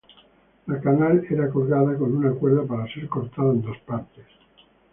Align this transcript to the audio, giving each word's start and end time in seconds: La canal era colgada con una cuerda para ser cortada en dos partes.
La 0.65 0.81
canal 0.81 1.27
era 1.29 1.47
colgada 1.51 1.95
con 1.95 2.15
una 2.15 2.31
cuerda 2.31 2.65
para 2.65 2.87
ser 2.91 3.07
cortada 3.07 3.51
en 3.51 3.61
dos 3.61 3.77
partes. 3.85 4.25